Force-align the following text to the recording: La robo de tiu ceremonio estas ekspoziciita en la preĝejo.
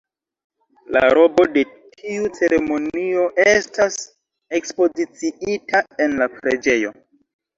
La 0.95 1.01
robo 1.15 1.43
de 1.57 1.63
tiu 1.97 2.31
ceremonio 2.37 3.27
estas 3.43 3.99
ekspoziciita 4.61 5.83
en 6.07 6.17
la 6.23 6.29
preĝejo. 6.39 6.95